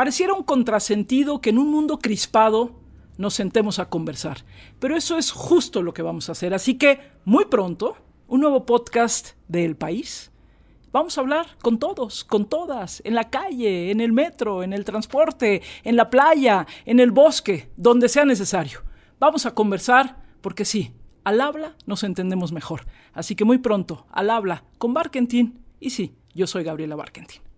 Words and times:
Pareciera 0.00 0.32
un 0.32 0.44
contrasentido 0.44 1.42
que 1.42 1.50
en 1.50 1.58
un 1.58 1.70
mundo 1.70 1.98
crispado 1.98 2.70
nos 3.18 3.34
sentemos 3.34 3.78
a 3.78 3.90
conversar. 3.90 4.46
Pero 4.78 4.96
eso 4.96 5.18
es 5.18 5.30
justo 5.30 5.82
lo 5.82 5.92
que 5.92 6.00
vamos 6.00 6.26
a 6.26 6.32
hacer. 6.32 6.54
Así 6.54 6.78
que 6.78 7.00
muy 7.26 7.44
pronto, 7.44 7.98
un 8.26 8.40
nuevo 8.40 8.64
podcast 8.64 9.32
de 9.46 9.66
El 9.66 9.76
País. 9.76 10.32
Vamos 10.90 11.18
a 11.18 11.20
hablar 11.20 11.58
con 11.60 11.78
todos, 11.78 12.24
con 12.24 12.48
todas, 12.48 13.02
en 13.04 13.14
la 13.14 13.28
calle, 13.28 13.90
en 13.90 14.00
el 14.00 14.12
metro, 14.12 14.62
en 14.62 14.72
el 14.72 14.86
transporte, 14.86 15.60
en 15.84 15.96
la 15.96 16.08
playa, 16.08 16.66
en 16.86 16.98
el 16.98 17.10
bosque, 17.10 17.70
donde 17.76 18.08
sea 18.08 18.24
necesario. 18.24 18.80
Vamos 19.18 19.44
a 19.44 19.54
conversar 19.54 20.16
porque 20.40 20.64
sí, 20.64 20.94
al 21.24 21.42
habla 21.42 21.76
nos 21.84 22.04
entendemos 22.04 22.52
mejor. 22.52 22.86
Así 23.12 23.34
que 23.36 23.44
muy 23.44 23.58
pronto, 23.58 24.06
al 24.10 24.30
habla 24.30 24.64
con 24.78 24.94
Barkentin. 24.94 25.62
Y 25.78 25.90
sí, 25.90 26.14
yo 26.32 26.46
soy 26.46 26.64
Gabriela 26.64 26.96
Barkentin. 26.96 27.49